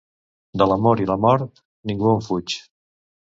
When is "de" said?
0.61-0.67